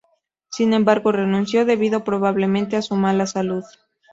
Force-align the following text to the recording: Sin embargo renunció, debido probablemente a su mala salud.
Sin 0.49 0.73
embargo 0.73 1.11
renunció, 1.11 1.63
debido 1.63 2.03
probablemente 2.03 2.75
a 2.75 2.81
su 2.81 2.95
mala 2.95 3.27
salud. 3.27 3.63